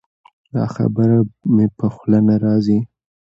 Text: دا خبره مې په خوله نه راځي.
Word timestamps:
دا 0.53 0.63
خبره 0.75 1.17
مې 1.53 1.65
په 1.77 1.85
خوله 1.95 2.19
نه 2.27 2.35
راځي. 2.43 2.79